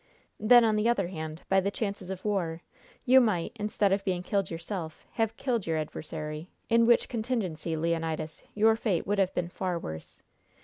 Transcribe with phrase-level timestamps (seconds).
[0.39, 2.63] "Then, on the other hand, by the chances of war,
[3.05, 8.41] you might, instead of being killed yourself, have killed your adversary, in which contingency, Leonidas,
[8.55, 10.23] your fate would have been far worse.